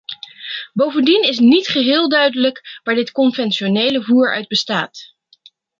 Bovendien 0.73 1.23
is 1.27 1.39
niet 1.39 1.67
geheel 1.67 2.09
duidelijk 2.09 2.79
waar 2.83 2.95
dit 2.95 3.11
conventionele 3.11 4.03
voer 4.03 4.33
uit 4.33 4.47
bestaat. 4.47 4.99